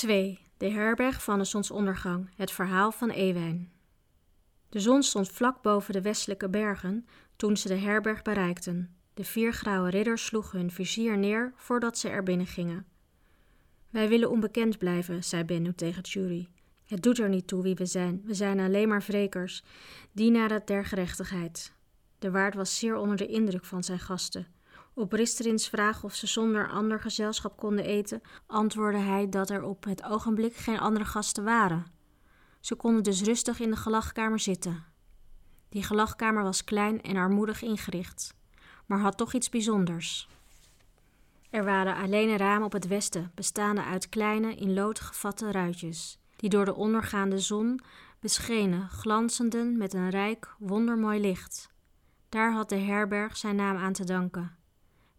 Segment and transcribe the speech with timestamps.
[0.00, 0.38] 2.
[0.56, 2.30] De herberg van de zonsondergang.
[2.36, 3.72] Het verhaal van Ewijn.
[4.68, 8.96] De zon stond vlak boven de westelijke bergen toen ze de herberg bereikten.
[9.14, 12.86] De vier grauwe ridders sloegen hun vizier neer voordat ze er binnen gingen.
[13.90, 16.48] Wij willen onbekend blijven, zei Bennu tegen Jury.
[16.86, 18.22] Het doet er niet toe wie we zijn.
[18.24, 19.64] We zijn alleen maar wrekers,
[20.12, 21.72] dienaren der gerechtigheid.
[22.18, 24.46] De waard was zeer onder de indruk van zijn gasten.
[25.00, 29.84] Op Risterins vraag of ze zonder ander gezelschap konden eten, antwoordde hij dat er op
[29.84, 31.86] het ogenblik geen andere gasten waren.
[32.60, 34.84] Ze konden dus rustig in de gelachkamer zitten.
[35.68, 38.34] Die gelachkamer was klein en armoedig ingericht,
[38.86, 40.28] maar had toch iets bijzonders.
[41.50, 46.50] Er waren alleen ramen op het westen, bestaande uit kleine, in lood gevatte ruitjes, die
[46.50, 47.80] door de ondergaande zon
[48.18, 51.70] beschenen, glanzenden met een rijk, wondermooi licht.
[52.28, 54.58] Daar had de herberg zijn naam aan te danken.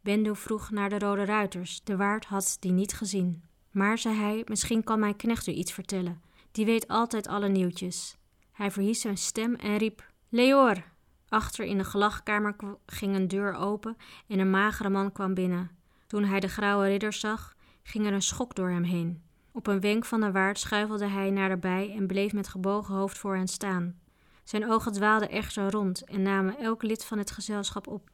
[0.02, 1.82] Bendo vroeg naar de Rode Ruiters.
[1.84, 3.44] De waard had die niet gezien.
[3.72, 6.22] Maar, zei hij, misschien kan mijn knecht u iets vertellen.
[6.52, 8.18] Die weet altijd alle nieuwtjes.
[8.52, 10.84] Hij verhies zijn stem en riep: Leor!
[11.30, 15.72] Achter in de gelachkamer ging een deur open en een magere man kwam binnen.
[16.08, 19.24] Toen hij de grauwe ridder zag, ging er een schok door hem heen.
[19.52, 22.96] Op een wenk van de waard schuifelde hij naar de bij en bleef met gebogen
[22.96, 24.00] hoofd voor hen staan.
[24.44, 28.11] Zijn ogen dwaalden echter rond en namen elk lid van het gezelschap op.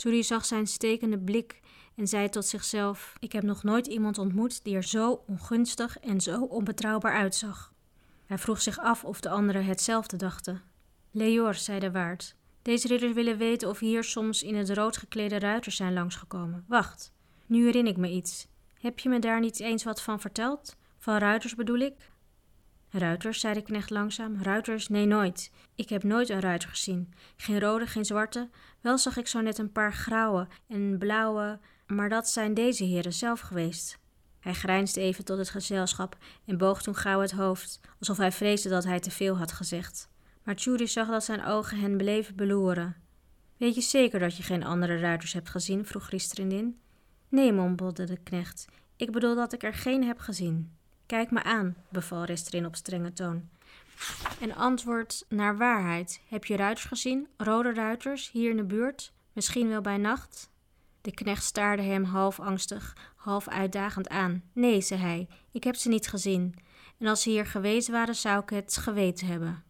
[0.00, 1.60] Turi zag zijn stekende blik
[1.96, 6.20] en zei tot zichzelf: Ik heb nog nooit iemand ontmoet die er zo ongunstig en
[6.20, 7.72] zo onbetrouwbaar uitzag.
[8.26, 10.62] Hij vroeg zich af of de anderen hetzelfde dachten.
[11.10, 15.38] Leor, zei de waard, deze ridders willen weten of hier soms in het rood geklede
[15.38, 16.64] ruiters zijn langsgekomen.
[16.68, 17.12] Wacht,
[17.46, 18.46] nu herinner ik me iets.
[18.78, 20.76] Heb je me daar niet eens wat van verteld?
[20.98, 22.09] Van ruiters bedoel ik?
[22.92, 24.42] Ruiters, zei de knecht langzaam.
[24.42, 24.88] Ruiters?
[24.88, 25.50] Nee, nooit.
[25.74, 27.12] Ik heb nooit een ruiter gezien.
[27.36, 28.48] Geen rode, geen zwarte.
[28.80, 33.12] Wel zag ik zo net een paar grauwe en blauwe, maar dat zijn deze heren
[33.12, 33.98] zelf geweest.
[34.40, 38.68] Hij grijnsde even tot het gezelschap en boog toen gauw het hoofd, alsof hij vreesde
[38.68, 40.08] dat hij te veel had gezegd.
[40.42, 42.96] Maar Tjuri zag dat zijn ogen hen bleven beloeren.
[43.56, 45.86] Weet je zeker dat je geen andere ruiters hebt gezien?
[45.86, 46.80] vroeg Riestrindin.
[47.28, 48.66] Nee, mompelde de knecht.
[48.96, 50.78] Ik bedoel dat ik er geen heb gezien.
[51.10, 53.48] Kijk me aan, beval Restrin op strenge toon.
[54.40, 56.20] En antwoord naar waarheid.
[56.28, 57.28] Heb je ruiters gezien?
[57.36, 59.12] Rode ruiters, hier in de buurt?
[59.32, 60.50] Misschien wel bij nacht?
[61.00, 64.42] De knecht staarde hem half angstig, half uitdagend aan.
[64.52, 66.54] Nee, zei hij, ik heb ze niet gezien.
[66.98, 69.62] En als ze hier geweest waren, zou ik het geweten hebben.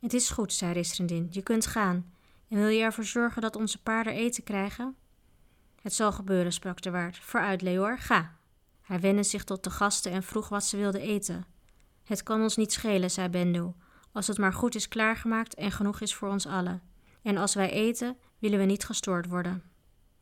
[0.00, 2.12] Het is goed, zei Ristrendin, je kunt gaan.
[2.48, 4.96] En wil je ervoor zorgen dat onze paarden eten krijgen?
[5.82, 7.18] Het zal gebeuren, sprak de waard.
[7.18, 8.35] Vooruit, Leor, ga.
[8.86, 11.44] Hij wendde zich tot de gasten en vroeg wat ze wilden eten.
[12.04, 13.72] Het kan ons niet schelen, zei Bendu,
[14.12, 16.82] als het maar goed is klaargemaakt en genoeg is voor ons allen.
[17.22, 19.62] En als wij eten, willen we niet gestoord worden.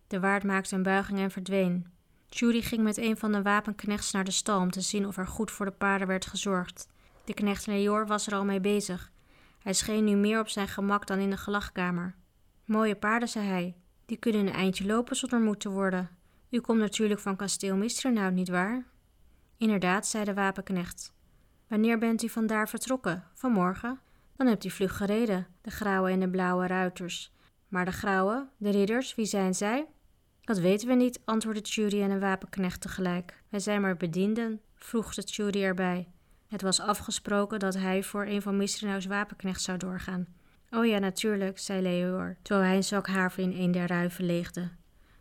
[0.07, 1.87] De waard maakte een buiging en verdween.
[2.29, 5.27] Judy ging met een van de wapenknechts naar de stal om te zien of er
[5.27, 6.89] goed voor de paarden werd gezorgd.
[7.25, 9.13] De knecht Leor was er al mee bezig.
[9.59, 12.15] Hij scheen nu meer op zijn gemak dan in de gelachkamer.
[12.65, 13.77] Mooie paarden, zei hij.
[14.07, 16.11] Die kunnen een eindje lopen zonder moe te worden.
[16.54, 18.84] U komt natuurlijk van kasteel Misternout, nietwaar?
[19.56, 21.12] Inderdaad, zei de wapenknecht.
[21.69, 23.25] Wanneer bent u vandaar vertrokken?
[23.32, 24.00] Vanmorgen?
[24.37, 27.32] Dan hebt u vlug gereden, de grauwe en de blauwe ruiters.
[27.69, 29.87] Maar de grauwe, de ridders, wie zijn zij?
[30.41, 33.42] Dat weten we niet, antwoordde Judy en de wapenknecht tegelijk.
[33.48, 36.09] Wij zijn maar bedienden, voegde Judy erbij.
[36.48, 40.26] Het was afgesproken dat hij voor een van Misternau's wapenknechts zou doorgaan.
[40.71, 44.71] Oh ja, natuurlijk, zei Leor, terwijl hij een zak haver in een der ruiven leegde.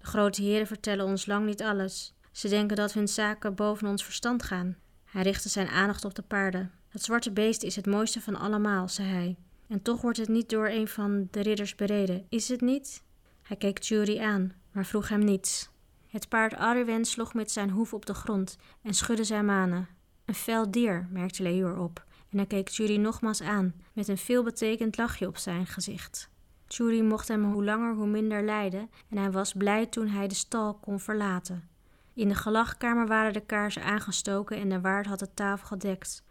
[0.04, 2.14] De grote heren vertellen ons lang niet alles.
[2.32, 4.78] Ze denken dat hun zaken boven ons verstand gaan.
[5.06, 6.72] Hij richtte zijn aandacht op de paarden.
[6.92, 9.36] Dat zwarte beest is het mooiste van allemaal, zei hij.
[9.68, 13.04] En toch wordt het niet door een van de ridders bereden, is het niet?
[13.42, 15.70] Hij keek Jury aan, maar vroeg hem niets.
[16.08, 19.88] Het paard Arwen sloeg met zijn hoef op de grond en schudde zijn manen.
[20.26, 24.98] Een fel dier, merkte Leor op, en hij keek Jury nogmaals aan, met een veelbetekend
[24.98, 26.32] lachje op zijn gezicht.
[26.76, 30.36] Jury mocht hem hoe langer hoe minder lijden en hij was blij toen hij de
[30.36, 31.70] stal kon verlaten.
[32.14, 36.24] In de gelachkamer waren de kaarsen aangestoken en de waard had de tafel gedekt.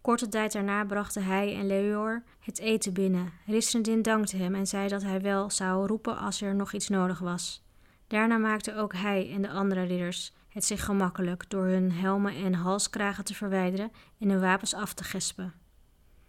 [0.00, 3.32] Korte tijd daarna brachten hij en Leor het eten binnen.
[3.46, 7.18] Rissendin dankte hem en zei dat hij wel zou roepen als er nog iets nodig
[7.18, 7.64] was.
[8.06, 12.54] Daarna maakten ook hij en de andere ridders het zich gemakkelijk door hun helmen en
[12.54, 15.54] halskragen te verwijderen en hun wapens af te gespen.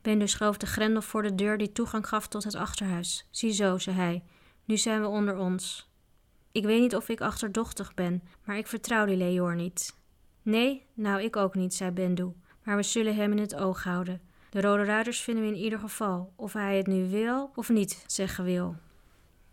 [0.01, 3.27] Bender schoof de grendel voor de deur die toegang gaf tot het achterhuis.
[3.29, 4.23] Ziezo, zei hij,
[4.65, 5.89] nu zijn we onder ons.
[6.51, 9.95] Ik weet niet of ik achterdochtig ben, maar ik vertrouw die Leor niet.
[10.41, 12.31] Nee, nou ik ook niet, zei Bendu,
[12.63, 14.21] maar we zullen hem in het oog houden.
[14.49, 18.03] De Rode Ruiters vinden we in ieder geval, of hij het nu wil of niet
[18.07, 18.75] zeggen wil.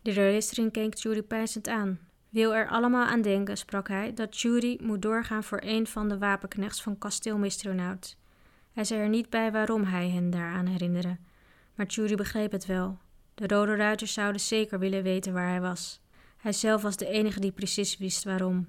[0.03, 1.99] De reistering keek Judy pijnzend aan.
[2.29, 6.19] wil er allemaal aan denken, sprak hij, dat Jury moet doorgaan voor een van de
[6.19, 8.17] wapenknechts van kasteel Mistronaut.
[8.73, 11.17] Hij zei er niet bij waarom hij hen daaraan herinnerde,
[11.75, 12.99] maar Jury begreep het wel.
[13.35, 16.01] De rode ruiters zouden zeker willen weten waar hij was.
[16.37, 18.67] Hij zelf was de enige die precies wist waarom.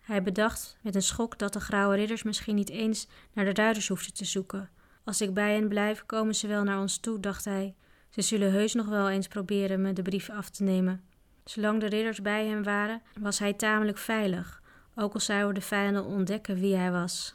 [0.00, 3.88] Hij bedacht met een schok dat de grauwe ridders misschien niet eens naar de ruiters
[3.88, 4.70] hoefden te zoeken.
[5.04, 7.74] Als ik bij hen blijf, komen ze wel naar ons toe, dacht hij.
[8.08, 11.04] Ze zullen heus nog wel eens proberen me de brief af te nemen.
[11.44, 14.62] Zolang de ridders bij hem waren, was hij tamelijk veilig,
[14.94, 17.34] ook al zouden de vijanden ontdekken wie hij was.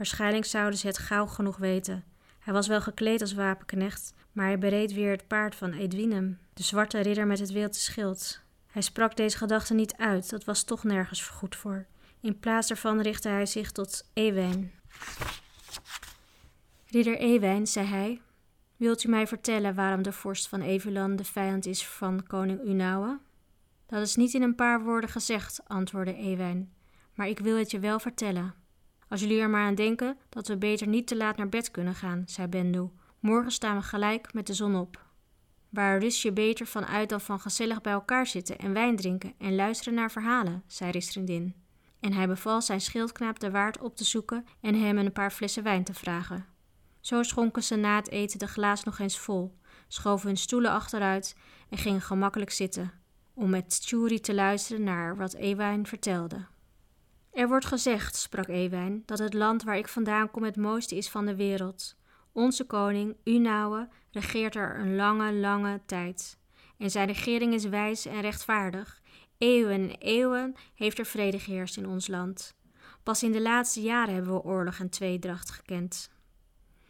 [0.00, 2.04] Waarschijnlijk zouden ze het gauw genoeg weten.
[2.38, 6.62] Hij was wel gekleed als wapenknecht, maar hij bereed weer het paard van Edwinem, de
[6.62, 8.40] zwarte ridder met het wilte schild.
[8.66, 11.86] Hij sprak deze gedachte niet uit, dat was toch nergens goed voor.
[12.20, 14.72] In plaats daarvan richtte hij zich tot Ewijn.
[16.86, 18.20] Ridder Ewijn, zei hij,
[18.76, 23.18] wilt u mij vertellen waarom de vorst van Eveland de vijand is van koning Unauwe?
[23.86, 26.72] Dat is niet in een paar woorden gezegd, antwoordde Ewijn,
[27.14, 28.59] maar ik wil het je wel vertellen.
[29.10, 31.94] Als jullie er maar aan denken dat we beter niet te laat naar bed kunnen
[31.94, 32.88] gaan, zei Bendu.
[33.18, 35.04] Morgen staan we gelijk met de zon op.
[35.68, 39.34] Waar rust je beter van uit dan van gezellig bij elkaar zitten en wijn drinken
[39.38, 41.54] en luisteren naar verhalen, zei Ristrindin.
[42.00, 45.62] En hij beval zijn schildknaap de waard op te zoeken en hem een paar flessen
[45.62, 46.46] wijn te vragen.
[47.00, 49.58] Zo schonken ze na het eten de glaas nog eens vol,
[49.88, 51.36] schoven hun stoelen achteruit
[51.68, 52.92] en gingen gemakkelijk zitten,
[53.34, 56.46] om met Tjuri te luisteren naar wat Ewijn vertelde.
[57.32, 61.08] Er wordt gezegd, sprak Ewijn, dat het land waar ik vandaan kom het mooiste is
[61.08, 61.96] van de wereld.
[62.32, 66.38] Onze koning, Unauwe, regeert er een lange, lange tijd.
[66.78, 69.00] En zijn regering is wijs en rechtvaardig.
[69.38, 72.54] Eeuwen en eeuwen heeft er vrede geheerst in ons land.
[73.02, 76.10] Pas in de laatste jaren hebben we oorlog en tweedracht gekend.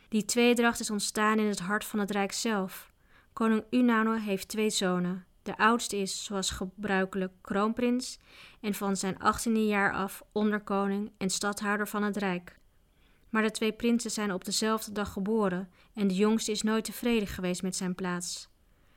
[0.08, 2.92] Die tweedracht is ontstaan in het hart van het rijk zelf.
[3.32, 5.24] Koning Unauwe heeft twee zonen.
[5.42, 8.18] De oudste is, zoals gebruikelijk, kroonprins
[8.60, 12.58] en van zijn achttiende jaar af onderkoning en stadhouder van het rijk.
[13.28, 17.28] Maar de twee prinsen zijn op dezelfde dag geboren en de jongste is nooit tevreden
[17.28, 18.48] geweest met zijn plaats.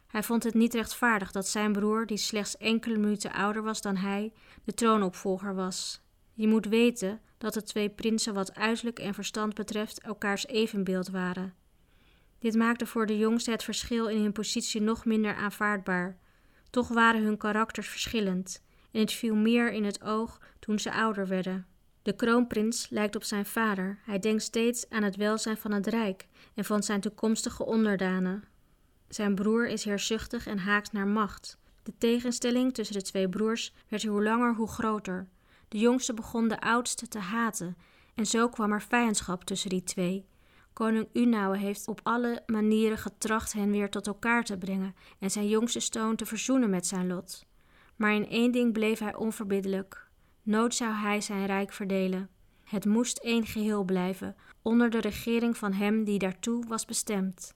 [0.07, 3.95] Hij vond het niet rechtvaardig dat zijn broer, die slechts enkele minuten ouder was dan
[3.95, 6.01] hij, de troonopvolger was.
[6.33, 11.53] Je moet weten dat de twee prinsen wat uiterlijk en verstand betreft elkaars evenbeeld waren.
[12.39, 16.17] Dit maakte voor de jongste het verschil in hun positie nog minder aanvaardbaar.
[16.73, 18.61] Toch waren hun karakters verschillend
[18.91, 21.65] en het viel meer in het oog toen ze ouder werden.
[22.01, 23.99] De kroonprins lijkt op zijn vader.
[24.03, 28.43] Hij denkt steeds aan het welzijn van het rijk en van zijn toekomstige onderdanen.
[29.07, 31.57] Zijn broer is heerzuchtig en haakt naar macht.
[31.83, 35.27] De tegenstelling tussen de twee broers werd hoe langer hoe groter.
[35.67, 37.77] De jongste begon de oudste te haten
[38.15, 40.25] en zo kwam er vijandschap tussen die twee.
[40.73, 45.47] Koning Unauwe heeft op alle manieren getracht hen weer tot elkaar te brengen en zijn
[45.47, 47.45] jongste stoon te verzoenen met zijn lot.
[47.95, 50.07] Maar in één ding bleef hij onverbiddelijk.
[50.43, 52.29] Nood zou hij zijn rijk verdelen.
[52.63, 57.53] Het moest één geheel blijven, onder de regering van hem die daartoe was bestemd.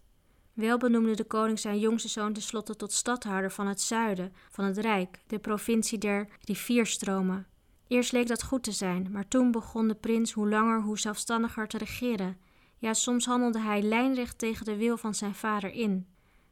[0.53, 4.77] Wel benoemde de koning zijn jongste zoon tenslotte tot stadhouder van het zuiden van het
[4.77, 7.47] rijk, de provincie der rivierstromen.
[7.87, 11.67] Eerst leek dat goed te zijn, maar toen begon de prins hoe langer hoe zelfstandiger
[11.67, 12.37] te regeren.
[12.77, 16.07] Ja, soms handelde hij lijnrecht tegen de wil van zijn vader in.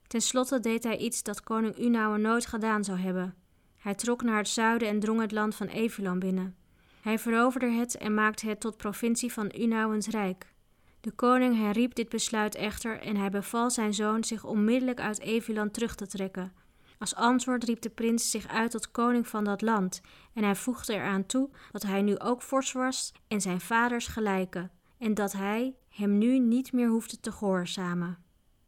[0.07, 3.35] Ten slotte deed hij iets dat koning Unauwe nooit gedaan zou hebben.
[3.77, 6.55] Hij trok naar het zuiden en drong het land van Eveland binnen.
[7.01, 10.53] Hij veroverde het en maakte het tot provincie van Unauwens Rijk.
[11.01, 15.73] De koning herriep dit besluit echter en hij beval zijn zoon zich onmiddellijk uit Eveland
[15.73, 16.53] terug te trekken.
[16.99, 20.01] Als antwoord riep de prins zich uit tot koning van dat land
[20.33, 24.69] en hij voegde eraan toe dat hij nu ook fors was en zijn vaders gelijke
[24.97, 28.17] en dat hij hem nu niet meer hoefde te gehoorzamen.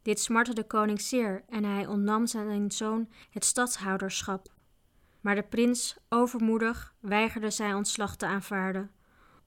[0.01, 4.53] Dit smartte de koning zeer en hij ontnam zijn zoon het stadhouderschap.
[5.21, 8.91] Maar de prins, overmoedig, weigerde zijn ontslag te aanvaarden.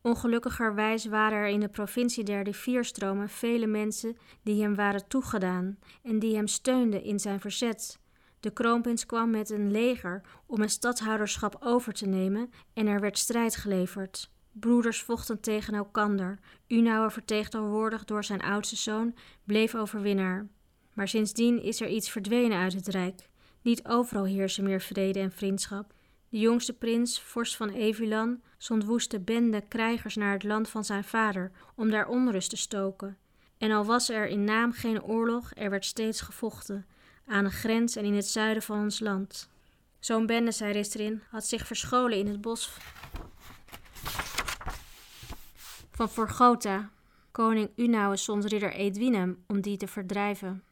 [0.03, 6.19] Ongelukkigerwijs waren er in de provincie der rivierstromen vele mensen die hem waren toegedaan en
[6.19, 7.99] die hem steunden in zijn verzet.
[8.41, 13.19] De kroonprins kwam met een leger om het stadhouderschap over te nemen en er werd
[13.19, 14.31] strijd geleverd.
[14.53, 16.39] Broeders vochten tegen elkander.
[16.67, 19.15] Unauwe, vertegenwoordigd door zijn oudste zoon,
[19.45, 20.49] bleef overwinnaar.
[20.93, 23.29] Maar sindsdien is er iets verdwenen uit het rijk.
[23.63, 25.93] Niet overal heersen meer vrede en vriendschap.
[26.29, 31.05] De jongste prins, vorst van Evilan, zond woeste bende krijgers naar het land van zijn
[31.05, 33.17] vader om daar onrust te stoken.
[33.59, 36.87] En al was er in naam geen oorlog, er werd steeds gevochten,
[37.27, 39.49] aan de grens en in het zuiden van ons land.
[39.99, 42.77] Zo'n bende, zei Ristrin, had zich verscholen in het bos
[46.01, 46.91] van Forgota.
[47.31, 47.71] Koning
[48.15, 50.63] zond ridder Edwinem om die te verdrijven.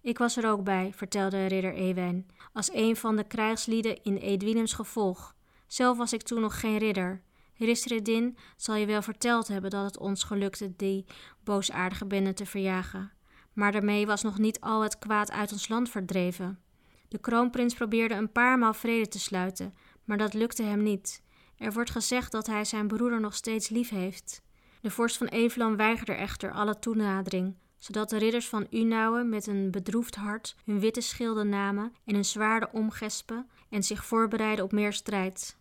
[0.00, 4.72] Ik was er ook bij, vertelde ridder Ewijn, als een van de krijgslieden in Edwinems
[4.72, 5.34] gevolg.
[5.66, 7.22] Zelf was ik toen nog geen ridder.
[7.56, 11.04] Risredin zal je wel verteld hebben dat het ons gelukte die
[11.44, 13.12] boosaardige bende te verjagen.
[13.52, 16.60] Maar daarmee was nog niet al het kwaad uit ons land verdreven.
[17.08, 19.74] De kroonprins probeerde een paar maal vrede te sluiten,
[20.04, 21.22] maar dat lukte hem niet.
[21.56, 24.43] Er wordt gezegd dat hij zijn broeder nog steeds lief heeft.
[24.84, 29.70] De vorst van Eveland weigerde echter alle toenadering, zodat de ridders van Unauwe met een
[29.70, 34.92] bedroefd hart hun witte schilden namen en hun zwaarden omgespen en zich voorbereidden op meer
[34.92, 35.56] strijd.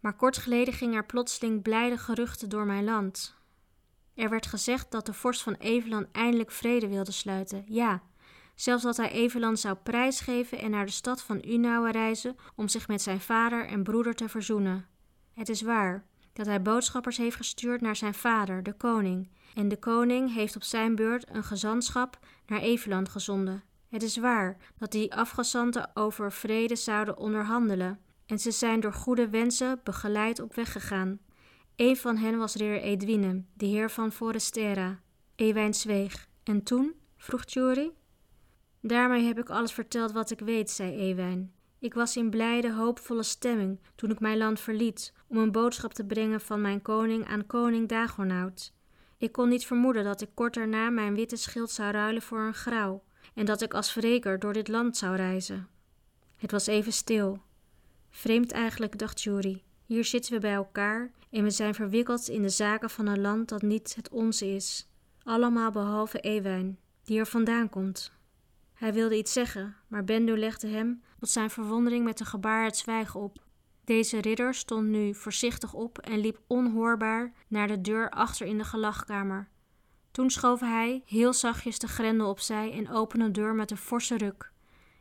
[0.00, 3.34] Maar kort geleden ging er plotseling blijde geruchten door mijn land.
[4.14, 7.64] Er werd gezegd dat de vorst van Eveland eindelijk vrede wilde sluiten.
[7.66, 8.02] Ja,
[8.54, 12.88] zelfs dat hij Eveland zou prijsgeven en naar de stad van Unauwe reizen om zich
[12.88, 14.86] met zijn vader en broeder te verzoenen.
[15.34, 19.78] Het is waar dat hij boodschappers heeft gestuurd naar zijn vader, de koning, en de
[19.78, 23.62] koning heeft op zijn beurt een gezantschap naar Eveland gezonden.
[23.88, 29.28] Het is waar dat die afgezanten over vrede zouden onderhandelen, en ze zijn door goede
[29.28, 31.18] wensen begeleid op weg gegaan.
[31.76, 35.00] Een van hen was ridder Edwinem, de heer van Forestera.
[35.34, 36.28] Ewijn zweeg.
[36.42, 36.94] En toen?
[37.16, 37.92] vroeg Tjuri.
[38.80, 41.52] Daarmee heb ik alles verteld wat ik weet, zei Ewijn.
[41.82, 46.04] Ik was in blijde, hoopvolle stemming toen ik mijn land verliet om een boodschap te
[46.04, 48.72] brengen van mijn koning aan koning Dagonaut.
[49.18, 52.54] Ik kon niet vermoeden dat ik kort daarna mijn witte schild zou ruilen voor een
[52.54, 53.02] grauw
[53.34, 55.68] en dat ik als wreker door dit land zou reizen.
[56.36, 57.42] Het was even stil.
[58.10, 59.62] Vreemd eigenlijk, dacht Jury.
[59.86, 63.48] Hier zitten we bij elkaar en we zijn verwikkeld in de zaken van een land
[63.48, 64.88] dat niet het onze is.
[65.22, 68.12] Allemaal behalve Ewijn, die er vandaan komt.
[68.82, 72.76] Hij wilde iets zeggen, maar Bendu legde hem, tot zijn verwondering, met een gebaar het
[72.76, 73.44] zwijgen op.
[73.84, 78.64] Deze ridder stond nu voorzichtig op en liep onhoorbaar naar de deur achter in de
[78.64, 79.48] gelachkamer.
[80.10, 84.16] Toen schoof hij heel zachtjes de grendel opzij en opende de deur met een forse
[84.16, 84.52] ruk.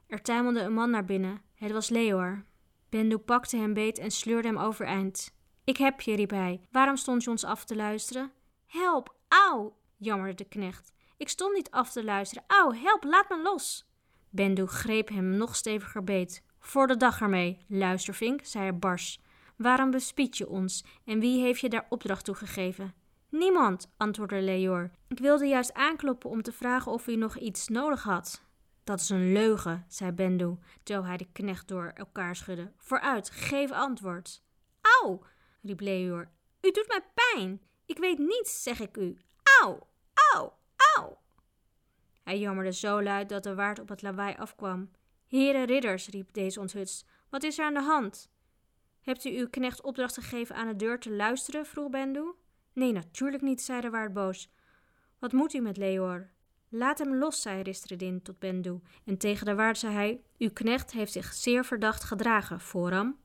[0.07, 1.41] Er tuimelde een man naar binnen.
[1.55, 2.45] Het was Leor.
[2.89, 5.33] Bendu pakte hem beet en sleurde hem overeind.
[5.63, 6.61] Ik heb je, riep hij.
[6.71, 8.31] Waarom stond je ons af te luisteren?
[8.65, 10.93] Help, auw, jammerde de knecht.
[11.21, 12.43] Ik stond niet af te luisteren.
[12.47, 13.85] Auw, help, laat me los.
[14.29, 16.43] Bendu greep hem nog steviger beet.
[16.59, 19.21] Voor de dag ermee, luistervink, zei hij bars.
[19.55, 22.93] Waarom bespied je ons en wie heeft je daar opdracht toe gegeven?
[23.29, 24.91] Niemand, antwoordde Leor.
[25.07, 28.41] Ik wilde juist aankloppen om te vragen of u nog iets nodig had.
[28.83, 32.71] Dat is een leugen, zei Bendu, terwijl hij de knecht door elkaar schudde.
[32.77, 34.43] Vooruit, geef antwoord.
[35.01, 35.23] Auw,
[35.61, 36.29] riep Leor.
[36.61, 37.61] U doet mij pijn.
[37.85, 39.17] Ik weet niets, zeg ik u.
[39.61, 39.87] Auw,
[40.31, 40.59] auw,
[42.23, 44.89] Hij jammerde zo luid dat de waard op het lawaai afkwam.
[45.27, 48.29] Heren ridders, riep deze onthutst, wat is er aan de hand?
[49.01, 51.65] Hebt u uw knecht opdracht gegeven aan de deur te luisteren?
[51.65, 52.33] vroeg Bendu.
[52.73, 54.49] Nee, natuurlijk niet, zei de waard boos.
[55.19, 56.29] Wat moet u met Leor?
[56.69, 58.79] Laat hem los, zei Ristredin tot Bendu.
[59.05, 63.19] En tegen de waard zei hij: Uw knecht heeft zich zeer verdacht gedragen, Foram.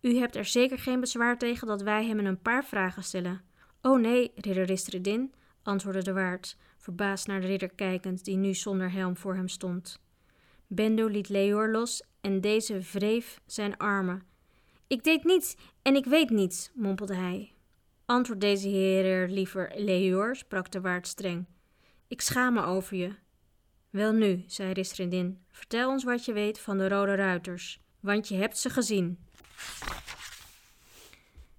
[0.00, 3.42] U hebt er zeker geen bezwaar tegen dat wij hem een paar vragen stellen.
[3.82, 5.32] Oh nee, ridder Ristredin,
[5.68, 10.00] antwoordde de waard, verbaasd naar de ridder kijkend, die nu zonder helm voor hem stond.
[10.66, 14.22] Bendo liet Leor los en deze wreef zijn armen.
[14.86, 17.52] Ik deed niets en ik weet niets, mompelde hij.
[18.04, 21.46] Antwoord deze heer liever, Leor, sprak de waard streng.
[22.06, 23.14] Ik schaam me over je.
[23.90, 28.34] Wel nu, zei Ristrindin, vertel ons wat je weet van de rode ruiters, want je
[28.34, 29.18] hebt ze gezien.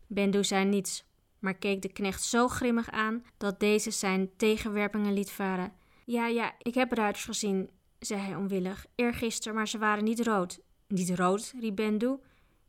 [0.07, 1.03] Bendu zei niets,
[1.39, 5.73] maar keek de knecht zo grimmig aan dat deze zijn tegenwerpingen liet varen.
[6.05, 7.69] Ja, ja, ik heb ruiters gezien,
[7.99, 8.85] zei hij onwillig.
[8.95, 10.59] Eergisteren, maar ze waren niet rood.
[10.87, 12.17] Niet rood, riep Bendu.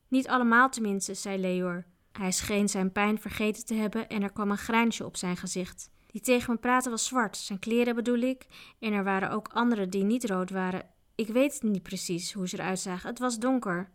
[0.09, 1.85] Niet allemaal tenminste, zei Leor.
[2.13, 5.91] Hij scheen zijn pijn vergeten te hebben en er kwam een grijnsje op zijn gezicht.
[6.07, 8.47] Die tegen me praten was zwart, zijn kleren bedoel ik,
[8.79, 10.89] en er waren ook anderen die niet rood waren.
[11.15, 13.91] Ik weet niet precies hoe ze eruit zagen, het was donker.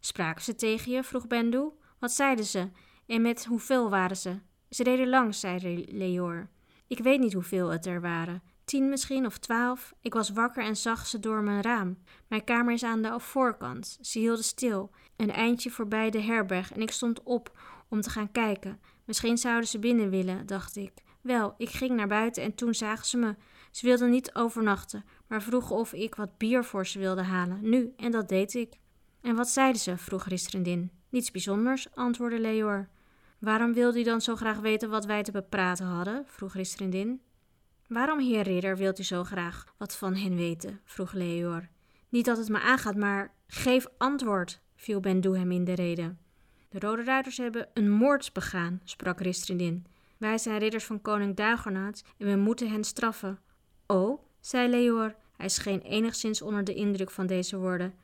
[0.00, 1.02] Spraken ze tegen je?
[1.02, 1.68] vroeg Bendu.
[1.98, 2.68] Wat zeiden ze?
[3.06, 4.38] En met hoeveel waren ze?
[4.68, 6.48] Ze reden langs, zei Leor.
[6.86, 8.42] Ik weet niet hoeveel het er waren.
[8.64, 9.94] Tien misschien of twaalf.
[10.00, 11.98] Ik was wakker en zag ze door mijn raam.
[12.28, 13.98] Mijn kamer is aan de voorkant.
[14.00, 18.32] Ze hielden stil, een eindje voorbij de herberg, en ik stond op om te gaan
[18.32, 18.80] kijken.
[19.04, 20.92] Misschien zouden ze binnen willen, dacht ik.
[21.20, 23.34] Wel, ik ging naar buiten en toen zagen ze me.
[23.70, 27.58] Ze wilden niet overnachten, maar vroegen of ik wat bier voor ze wilde halen.
[27.62, 28.80] Nu, en dat deed ik.
[29.22, 29.96] En wat zeiden ze?
[29.96, 30.90] vroeg Ristrendin.
[31.08, 32.88] Niets bijzonders, antwoordde Leor.
[33.38, 36.24] Waarom wilde u dan zo graag weten wat wij te bepraten hadden?
[36.26, 37.20] vroeg Ristrendin.
[37.86, 40.80] Waarom, heer ridder, wilt u zo graag wat van hen weten?
[40.84, 41.68] vroeg Leor.
[42.08, 46.14] Niet dat het me aangaat, maar geef antwoord, viel Bendu hem in de rede.
[46.68, 49.86] De Rode Ruiters hebben een moord begaan, sprak Ristrindin.
[50.16, 53.38] Wij zijn ridders van koning Dagonaat en we moeten hen straffen.
[53.86, 55.14] Oh, zei Leor.
[55.36, 57.94] Hij scheen enigszins onder de indruk van deze woorden.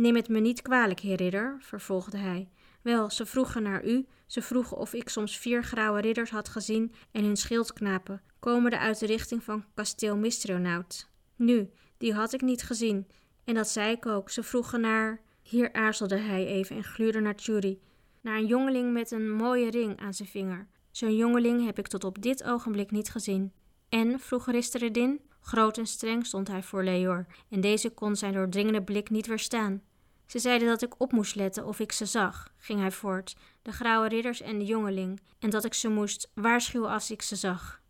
[0.00, 2.48] Neem het me niet kwalijk, heer ridder, vervolgde hij.
[2.82, 6.92] Wel, ze vroegen naar u, ze vroegen of ik soms vier grauwe ridders had gezien
[7.10, 11.10] en hun schildknapen, komende uit de richting van kasteel Mistronaut.
[11.36, 13.06] Nu, die had ik niet gezien,
[13.44, 14.30] en dat zei ik ook.
[14.30, 15.20] Ze vroegen naar.
[15.42, 17.80] Hier aarzelde hij even en gluurde naar Tjuri.
[18.20, 20.68] Naar een jongeling met een mooie ring aan zijn vinger.
[20.90, 23.52] Zo'n jongeling heb ik tot op dit ogenblik niet gezien.
[23.88, 28.82] En, vroeg Risteredin, groot en streng stond hij voor Leor, en deze kon zijn doordringende
[28.82, 29.82] blik niet weerstaan.
[30.30, 33.72] Ze zeiden dat ik op moest letten of ik ze zag, ging hij voort, de
[33.72, 37.82] grauwe ridders en de jongeling, en dat ik ze moest waarschuwen als ik ze zag.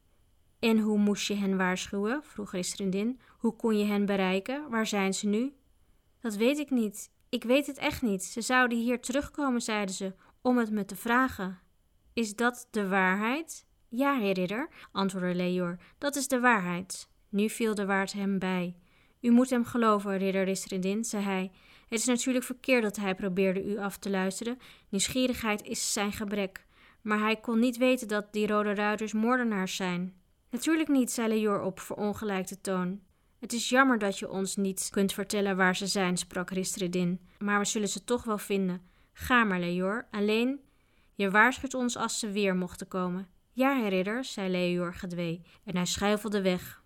[0.59, 2.23] En hoe moest je hen waarschuwen?
[2.25, 3.21] vroeg Ristrindin.
[3.39, 4.71] Hoe kon je hen bereiken?
[4.71, 5.53] Waar zijn ze nu?
[6.21, 7.11] Dat weet ik niet.
[7.29, 8.25] Ik weet het echt niet.
[8.25, 11.59] Ze zouden hier terugkomen, zeiden ze, om het me te vragen.
[12.13, 13.67] Is dat de waarheid?
[13.89, 17.09] Ja, heer ridder, antwoordde Leor, dat is de waarheid.
[17.29, 18.77] Nu viel de waard hem bij.
[19.21, 21.51] U moet hem geloven, ridder Ristrindin, zei hij.
[21.91, 24.59] Het is natuurlijk verkeerd dat hij probeerde u af te luisteren.
[24.89, 26.67] Nieuwsgierigheid is zijn gebrek.
[27.03, 30.15] Maar hij kon niet weten dat die rode ruiters moordenaars zijn.
[30.51, 33.01] Natuurlijk niet, zei Leor op verongelijkte toon.
[33.39, 37.59] Het is jammer dat je ons niet kunt vertellen waar ze zijn, sprak Ristredin, maar
[37.59, 38.83] we zullen ze toch wel vinden.
[39.13, 40.61] Ga maar, Leor, alleen
[41.15, 43.29] je waarschuwt ons als ze weer mochten komen.
[43.53, 46.83] Ja, ridder, zei Leor gedwee, en hij schuifelde weg.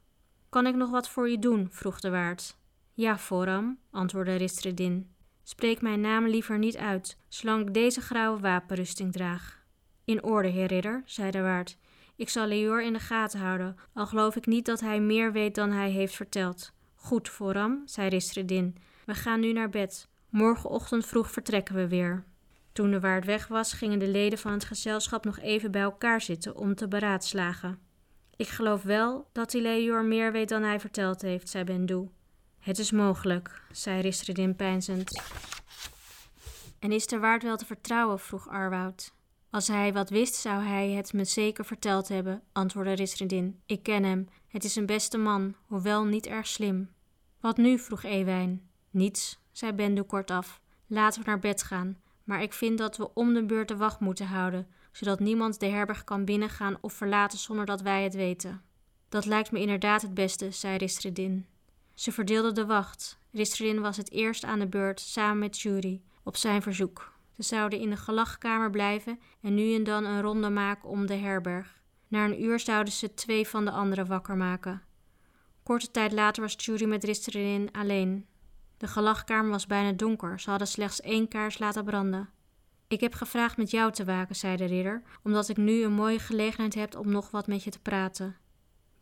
[0.49, 1.69] Kan ik nog wat voor je doen?
[1.71, 2.57] vroeg de waard.
[2.97, 5.11] Ja, Foram, antwoordde Ristredin.
[5.43, 9.65] Spreek mijn naam liever niet uit, zolang ik deze grauwe wapenrusting draag.
[10.05, 11.77] In orde, heer ridder, zei de waard.
[12.17, 15.55] Ik zal Leor in de gaten houden, al geloof ik niet dat hij meer weet
[15.55, 16.73] dan hij heeft verteld.
[16.95, 18.77] Goed, Foram, zei Ristredin.
[19.05, 20.09] We gaan nu naar bed.
[20.29, 22.25] Morgenochtend vroeg vertrekken we weer.
[22.73, 26.21] Toen de waard weg was, gingen de leden van het gezelschap nog even bij elkaar
[26.21, 27.79] zitten om te beraadslagen.
[28.37, 32.09] Ik geloof wel dat die Leor meer weet dan hij verteld heeft, zei Bendu.
[32.65, 35.23] Het is mogelijk, zei Ristredin peinzend.
[36.79, 38.19] En is de waard wel te vertrouwen?
[38.19, 39.13] vroeg Arwoud.
[39.51, 43.61] Als hij wat wist, zou hij het me zeker verteld hebben, antwoordde Risrindin.
[43.67, 44.29] Ik ken hem.
[44.49, 46.91] Het is een beste man, hoewel niet erg slim.
[47.41, 47.79] Wat nu?
[47.79, 48.69] vroeg Ewijn.
[48.91, 50.61] Niets, zei Bendu kortaf.
[50.87, 52.01] Laten we naar bed gaan.
[52.25, 55.67] Maar ik vind dat we om de beurt de wacht moeten houden, zodat niemand de
[55.67, 58.63] herberg kan binnengaan of verlaten zonder dat wij het weten.
[59.09, 61.47] Dat lijkt me inderdaad het beste, zei Ristredin.
[61.95, 63.19] Ze verdeelden de wacht.
[63.33, 67.13] Ristredin was het eerst aan de beurt, samen met Jury, op zijn verzoek.
[67.37, 71.15] Ze zouden in de gelachkamer blijven en nu en dan een ronde maken om de
[71.15, 71.83] herberg.
[72.09, 74.83] Na een uur zouden ze twee van de anderen wakker maken.
[75.63, 78.27] Korte tijd later was Jury met Risterin alleen.
[78.77, 82.29] De gelachkamer was bijna donker, ze hadden slechts één kaars laten branden.
[82.89, 86.19] Ik heb gevraagd met jou te waken, zei de ridder, omdat ik nu een mooie
[86.19, 88.37] gelegenheid heb om nog wat met je te praten.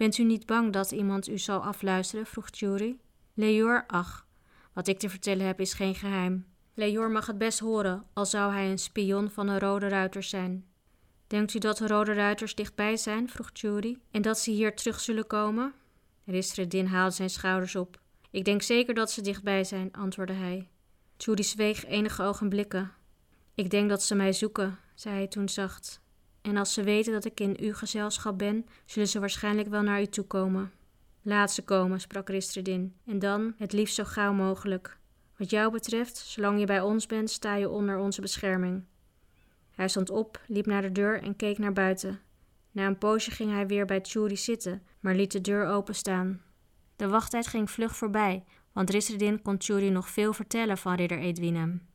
[0.03, 2.27] Bent u niet bang dat iemand u zal afluisteren?
[2.27, 2.99] vroeg Jury.
[3.35, 4.27] Leor, ach,
[4.73, 6.47] wat ik te vertellen heb is geen geheim.
[6.75, 10.65] Leor mag het best horen, al zou hij een spion van de Rode Ruiters zijn.
[11.27, 13.29] Denkt u dat de Rode Ruiters dichtbij zijn?
[13.29, 13.99] vroeg Jury.
[14.11, 15.75] En dat ze hier terug zullen komen?
[16.25, 18.01] Ristredin haalde zijn schouders op.
[18.31, 20.69] Ik denk zeker dat ze dichtbij zijn, antwoordde hij.
[21.17, 22.93] Judy zweeg enige ogenblikken.
[23.55, 26.02] Ik denk dat ze mij zoeken, zei hij toen zacht.
[26.43, 30.01] En als ze weten dat ik in uw gezelschap ben, zullen ze waarschijnlijk wel naar
[30.01, 30.73] u toe komen.
[31.23, 34.99] Laat ze komen, sprak Ristredin, en dan het liefst zo gauw mogelijk.
[35.37, 38.85] Wat jou betreft, zolang je bij ons bent, sta je onder onze bescherming.
[39.71, 42.21] Hij stond op, liep naar de deur en keek naar buiten.
[42.71, 46.43] Na een poosje ging hij weer bij Tjuri zitten, maar liet de deur openstaan.
[46.97, 51.87] De wachttijd ging vlug voorbij, want Risredin kon Tjuri nog veel vertellen van ridder Edwinem.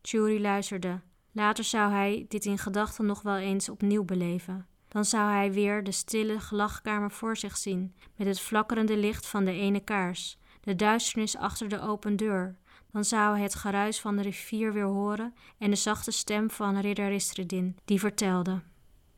[0.00, 1.00] Tjuri luisterde.
[1.32, 4.66] Later zou hij dit in gedachten nog wel eens opnieuw beleven.
[4.88, 9.44] Dan zou hij weer de stille gelachkamer voor zich zien, met het flakkerende licht van
[9.44, 12.56] de ene kaars, de duisternis achter de open deur,
[12.90, 16.78] dan zou hij het geruis van de rivier weer horen en de zachte stem van
[16.78, 18.62] ridder Ristredin, die vertelde.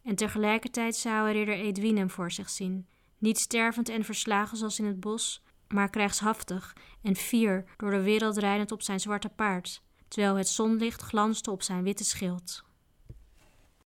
[0.03, 2.87] En tegelijkertijd zou hij ridder Edwinem voor zich zien,
[3.19, 8.37] niet stervend en verslagen zoals in het bos, maar krijgshaftig en fier door de wereld
[8.37, 9.83] rijdend op zijn zwarte paard,
[10.15, 12.64] terwijl het zonlicht glansde op zijn witte schild.